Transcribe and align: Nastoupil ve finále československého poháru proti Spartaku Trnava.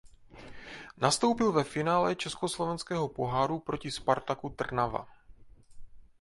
Nastoupil 0.97 1.51
ve 1.51 1.63
finále 1.63 2.15
československého 2.15 3.09
poháru 3.09 3.59
proti 3.59 3.91
Spartaku 3.91 4.49
Trnava. 4.49 5.07